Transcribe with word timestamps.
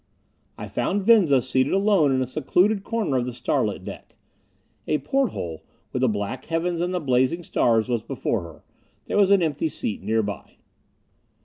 I 0.57 0.67
found 0.67 1.03
Venza 1.03 1.43
seated 1.43 1.73
alone 1.73 2.11
in 2.11 2.23
a 2.23 2.25
secluded 2.25 2.83
corner 2.83 3.17
of 3.17 3.27
the 3.27 3.33
starlit 3.33 3.83
deck. 3.83 4.15
A 4.87 4.97
porthole, 4.97 5.63
with 5.93 6.01
the 6.01 6.09
black 6.09 6.45
heavens 6.45 6.81
and 6.81 6.91
the 6.91 6.99
blazing 6.99 7.43
stars, 7.43 7.87
was 7.87 8.01
before 8.01 8.41
her. 8.41 8.63
There 9.05 9.17
was 9.17 9.29
an 9.29 9.43
empty 9.43 9.69
seat 9.69 10.01
nearby. 10.01 10.55